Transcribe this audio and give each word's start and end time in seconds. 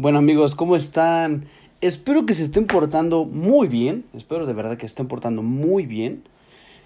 Bueno 0.00 0.18
amigos, 0.18 0.54
¿cómo 0.54 0.76
están? 0.76 1.48
Espero 1.80 2.24
que 2.24 2.32
se 2.32 2.44
estén 2.44 2.68
portando 2.68 3.24
muy 3.24 3.66
bien, 3.66 4.04
espero 4.14 4.46
de 4.46 4.52
verdad 4.52 4.76
que 4.76 4.82
se 4.82 4.92
estén 4.92 5.08
portando 5.08 5.42
muy 5.42 5.86
bien. 5.86 6.22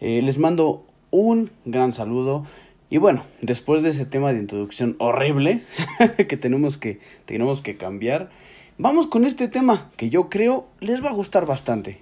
Eh, 0.00 0.22
les 0.22 0.38
mando 0.38 0.84
un 1.12 1.52
gran 1.64 1.92
saludo 1.92 2.44
y 2.90 2.98
bueno, 2.98 3.24
después 3.42 3.84
de 3.84 3.90
ese 3.90 4.06
tema 4.06 4.32
de 4.32 4.40
introducción 4.40 4.96
horrible 4.98 5.62
que 6.28 6.36
tenemos 6.36 6.78
que, 6.78 6.98
tenemos 7.26 7.62
que 7.62 7.76
cambiar, 7.76 8.30
vamos 8.76 9.06
con 9.06 9.24
este 9.24 9.46
tema 9.46 9.88
que 9.96 10.10
yo 10.10 10.28
creo 10.28 10.66
les 10.80 11.04
va 11.04 11.10
a 11.10 11.14
gustar 11.14 11.46
bastante. 11.46 12.00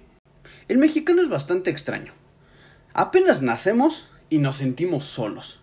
El 0.69 0.79
mexicano 0.79 1.21
es 1.21 1.29
bastante 1.29 1.69
extraño. 1.69 2.13
Apenas 2.95 3.43
nacemos 3.43 4.09
y 4.31 4.39
nos 4.39 4.55
sentimos 4.55 5.05
solos. 5.05 5.59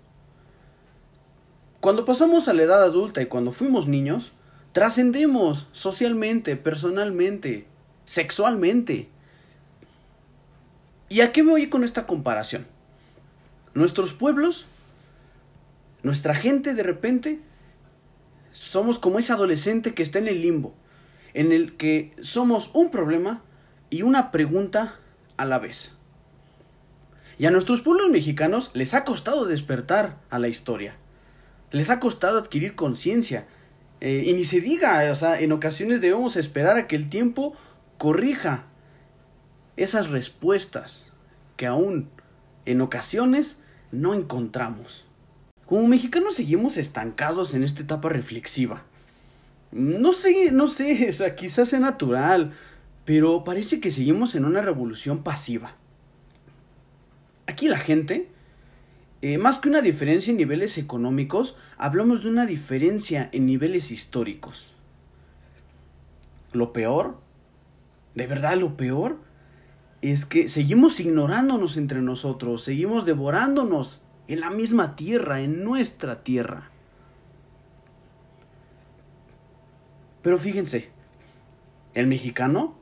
Cuando 1.81 2.05
pasamos 2.05 2.47
a 2.47 2.53
la 2.53 2.63
edad 2.63 2.85
adulta 2.85 3.21
y 3.23 3.27
cuando 3.27 3.51
fuimos 3.51 3.89
niños, 3.89 4.31
trascendemos 4.73 5.69
socialmente, 5.73 6.57
personalmente, 6.57 7.67
sexualmente. 8.05 9.09
¿Y 11.09 11.21
a 11.21 11.33
qué 11.33 11.43
me 11.43 11.51
voy 11.51 11.69
con 11.69 11.85
esta 11.85 12.07
comparación? 12.07 12.67
Nuestros 13.75 14.15
pueblos 14.15 14.67
nuestra 16.03 16.35
gente 16.35 16.75
de 16.75 16.83
repente 16.83 17.39
somos 18.51 18.99
como 18.99 19.21
ese 19.21 19.33
adolescente 19.33 19.95
que 19.95 20.03
está 20.03 20.19
en 20.19 20.27
el 20.27 20.43
limbo, 20.43 20.75
en 21.33 21.53
el 21.53 21.77
que 21.77 22.15
somos 22.21 22.71
un 22.75 22.91
problema 22.91 23.43
y 23.89 24.03
una 24.03 24.33
pregunta 24.33 24.99
a 25.37 25.45
la 25.45 25.61
vez. 25.61 25.93
Y 27.39 27.47
a 27.47 27.53
nuestros 27.53 27.83
pueblos 27.83 28.11
mexicanos 28.11 28.71
les 28.75 28.95
ha 28.95 29.05
costado 29.05 29.47
despertar 29.47 30.19
a 30.29 30.39
la 30.41 30.49
historia. 30.49 30.97
Les 31.71 31.89
ha 31.89 32.01
costado 32.01 32.39
adquirir 32.39 32.75
conciencia. 32.75 33.47
Eh, 34.05 34.25
y 34.27 34.33
ni 34.33 34.43
se 34.43 34.61
diga, 34.61 35.09
o 35.13 35.15
sea, 35.15 35.39
en 35.39 35.53
ocasiones 35.53 36.01
debemos 36.01 36.35
esperar 36.35 36.77
a 36.77 36.89
que 36.89 36.97
el 36.97 37.09
tiempo 37.09 37.55
corrija 37.99 38.65
esas 39.77 40.11
respuestas 40.11 41.05
que 41.57 41.69
aún 41.69 42.11
en 42.65 42.81
ocasiones 42.81 43.59
no 43.93 44.13
encontramos. 44.13 45.05
Como 45.67 45.87
mexicanos 45.87 46.35
seguimos 46.35 46.79
estancados 46.79 47.55
en 47.55 47.63
esta 47.63 47.83
etapa 47.83 48.09
reflexiva. 48.09 48.83
No 49.71 50.11
sé, 50.11 50.51
no 50.51 50.67
sé, 50.67 51.07
o 51.09 51.13
sea, 51.13 51.37
quizás 51.37 51.69
sea 51.69 51.79
natural, 51.79 52.55
pero 53.05 53.45
parece 53.45 53.79
que 53.79 53.93
seguimos 53.93 54.35
en 54.35 54.47
una 54.47 54.63
revolución 54.63 55.23
pasiva. 55.23 55.77
Aquí 57.47 57.69
la 57.69 57.79
gente, 57.79 58.29
eh, 59.23 59.39
más 59.39 59.59
que 59.59 59.69
una 59.69 59.83
diferencia 59.83 60.33
en 60.33 60.37
niveles 60.37 60.77
económicos, 60.79 61.57
hablamos 61.79 62.23
de 62.23 62.29
una 62.29 62.45
diferencia 62.45 63.29
en 63.33 63.47
niveles 63.47 63.91
históricos. 63.91 64.75
Lo 66.53 66.73
peor, 66.73 67.21
de 68.15 68.27
verdad 68.27 68.57
lo 68.57 68.77
peor, 68.77 69.21
es 70.03 70.27
que 70.27 70.49
seguimos 70.49 70.99
ignorándonos 70.99 71.77
entre 71.77 72.03
nosotros, 72.03 72.65
seguimos 72.65 73.07
devorándonos 73.07 74.01
en 74.27 74.41
la 74.41 74.51
misma 74.51 74.97
tierra, 74.97 75.41
en 75.41 75.63
nuestra 75.63 76.25
tierra. 76.25 76.73
Pero 80.23 80.37
fíjense, 80.39 80.91
el 81.95 82.09
mexicano 82.09 82.75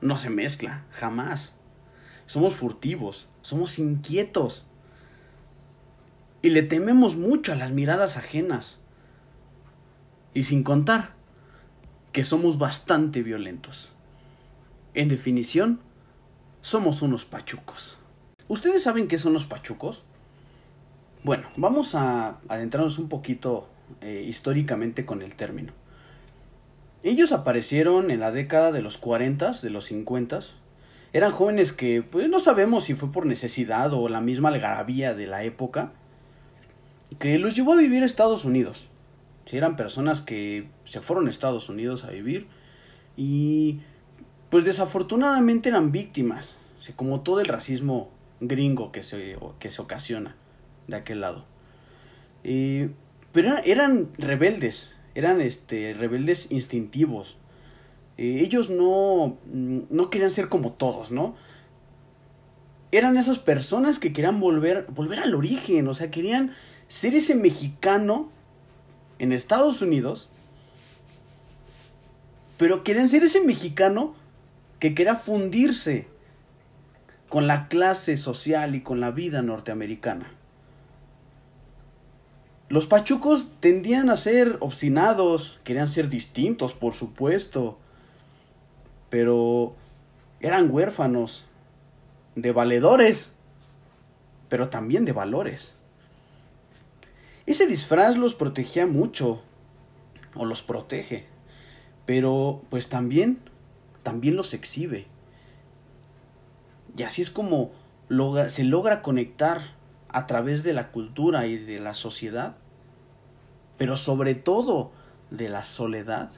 no 0.00 0.16
se 0.16 0.30
mezcla, 0.30 0.84
jamás. 0.90 1.56
Somos 2.26 2.54
furtivos, 2.54 3.28
somos 3.42 3.78
inquietos. 3.78 4.66
Y 6.46 6.50
le 6.50 6.62
tememos 6.62 7.16
mucho 7.16 7.52
a 7.52 7.56
las 7.56 7.72
miradas 7.72 8.16
ajenas. 8.16 8.78
Y 10.32 10.44
sin 10.44 10.62
contar 10.62 11.10
que 12.12 12.22
somos 12.22 12.56
bastante 12.56 13.24
violentos. 13.24 13.90
En 14.94 15.08
definición, 15.08 15.80
somos 16.60 17.02
unos 17.02 17.24
pachucos. 17.24 17.98
¿Ustedes 18.46 18.84
saben 18.84 19.08
qué 19.08 19.18
son 19.18 19.32
los 19.32 19.44
pachucos? 19.44 20.04
Bueno, 21.24 21.48
vamos 21.56 21.96
a 21.96 22.38
adentrarnos 22.46 23.00
un 23.00 23.08
poquito 23.08 23.68
eh, 24.00 24.24
históricamente 24.24 25.04
con 25.04 25.22
el 25.22 25.34
término. 25.34 25.72
Ellos 27.02 27.32
aparecieron 27.32 28.12
en 28.12 28.20
la 28.20 28.30
década 28.30 28.70
de 28.70 28.82
los 28.82 28.98
40, 28.98 29.50
de 29.50 29.70
los 29.70 29.86
50. 29.86 30.38
Eran 31.12 31.32
jóvenes 31.32 31.72
que 31.72 32.02
pues, 32.02 32.28
no 32.28 32.38
sabemos 32.38 32.84
si 32.84 32.94
fue 32.94 33.10
por 33.10 33.26
necesidad 33.26 33.92
o 33.92 34.08
la 34.08 34.20
misma 34.20 34.50
algarabía 34.50 35.12
de 35.12 35.26
la 35.26 35.42
época, 35.42 35.90
que 37.18 37.38
los 37.38 37.54
llevó 37.54 37.74
a 37.74 37.76
vivir 37.76 38.02
a 38.02 38.06
Estados 38.06 38.44
Unidos. 38.44 38.88
Si 39.46 39.56
eran 39.56 39.76
personas 39.76 40.20
que 40.20 40.68
se 40.84 41.00
fueron 41.00 41.26
a 41.26 41.30
Estados 41.30 41.68
Unidos 41.68 42.04
a 42.04 42.10
vivir 42.10 42.46
y 43.16 43.80
pues 44.50 44.64
desafortunadamente 44.64 45.68
eran 45.68 45.92
víctimas, 45.92 46.56
como 46.96 47.20
todo 47.20 47.40
el 47.40 47.46
racismo 47.46 48.10
gringo 48.40 48.92
que 48.92 49.02
se, 49.02 49.36
que 49.58 49.70
se 49.70 49.82
ocasiona 49.82 50.36
de 50.86 50.96
aquel 50.96 51.20
lado. 51.20 51.44
pero 52.42 53.56
eran, 53.64 54.08
rebeldes, 54.18 54.94
eran 55.14 55.40
este, 55.40 55.94
rebeldes 55.94 56.50
instintivos. 56.50 57.36
ellos 58.16 58.70
no, 58.70 59.38
no 59.44 60.10
querían 60.10 60.30
ser 60.30 60.48
como 60.48 60.72
todos, 60.72 61.10
¿no? 61.10 61.34
Eran 62.92 63.16
esas 63.16 63.38
personas 63.38 63.98
que 63.98 64.12
querían 64.12 64.40
volver, 64.40 64.86
volver 64.88 65.18
al 65.20 65.34
origen, 65.34 65.88
o 65.88 65.94
sea, 65.94 66.10
querían 66.10 66.52
ser 66.88 67.14
ese 67.14 67.34
mexicano 67.34 68.30
en 69.18 69.32
Estados 69.32 69.82
Unidos, 69.82 70.30
pero 72.56 72.84
querían 72.84 73.08
ser 73.08 73.22
ese 73.22 73.44
mexicano 73.44 74.14
que 74.78 74.94
quería 74.94 75.16
fundirse 75.16 76.06
con 77.28 77.46
la 77.46 77.68
clase 77.68 78.16
social 78.16 78.74
y 78.74 78.82
con 78.82 79.00
la 79.00 79.10
vida 79.10 79.42
norteamericana. 79.42 80.30
Los 82.68 82.86
pachucos 82.86 83.50
tendían 83.60 84.10
a 84.10 84.16
ser 84.16 84.56
obstinados, 84.60 85.60
querían 85.62 85.88
ser 85.88 86.08
distintos, 86.08 86.72
por 86.72 86.94
supuesto, 86.94 87.78
pero 89.08 89.74
eran 90.40 90.70
huérfanos 90.70 91.44
de 92.34 92.52
valedores, 92.52 93.32
pero 94.48 94.68
también 94.68 95.04
de 95.04 95.12
valores. 95.12 95.74
Ese 97.46 97.66
disfraz 97.66 98.16
los 98.16 98.34
protegía 98.34 98.86
mucho, 98.86 99.40
o 100.34 100.44
los 100.44 100.62
protege, 100.62 101.24
pero 102.04 102.62
pues 102.70 102.88
también, 102.88 103.38
también 104.02 104.36
los 104.36 104.54
exhibe. 104.54 105.06
Y 106.96 107.02
así 107.02 107.22
es 107.22 107.30
como 107.30 107.70
se 108.48 108.64
logra 108.64 109.02
conectar 109.02 109.74
a 110.08 110.26
través 110.26 110.62
de 110.62 110.72
la 110.72 110.92
cultura 110.92 111.46
y 111.46 111.58
de 111.58 111.78
la 111.78 111.94
sociedad, 111.94 112.56
pero 113.78 113.96
sobre 113.96 114.34
todo 114.34 114.92
de 115.30 115.48
la 115.48 115.62
soledad. 115.62 116.30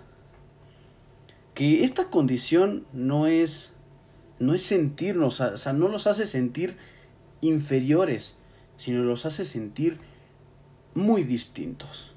Que 1.55 1.85
esta 1.85 2.11
condición 2.11 2.87
no 2.93 3.27
es 3.27 3.73
no 4.39 4.55
es 4.55 4.63
sentirnos, 4.63 5.41
o 5.41 5.57
sea, 5.57 5.73
no 5.73 5.89
los 5.89 6.07
hace 6.07 6.25
sentir 6.25 6.77
inferiores, 7.41 8.37
sino 8.77 9.03
los 9.03 9.27
hace 9.27 9.45
sentir 9.45 9.99
muy 10.95 11.25
distintos. 11.25 12.15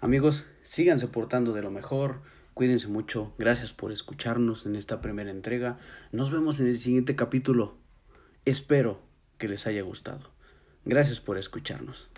Amigos, 0.00 0.46
síganse 0.62 1.08
portando 1.08 1.52
de 1.52 1.62
lo 1.62 1.70
mejor, 1.70 2.20
Cuídense 2.54 2.86
mucho. 2.86 3.34
Gracias 3.36 3.72
por 3.72 3.90
escucharnos 3.90 4.64
en 4.64 4.76
esta 4.76 5.00
primera 5.00 5.32
entrega. 5.32 5.76
Nos 6.12 6.30
vemos 6.30 6.60
en 6.60 6.68
el 6.68 6.78
siguiente 6.78 7.16
capítulo. 7.16 7.74
Espero 8.44 9.02
que 9.38 9.48
les 9.48 9.66
haya 9.66 9.82
gustado. 9.82 10.30
Gracias 10.84 11.20
por 11.20 11.36
escucharnos. 11.36 12.08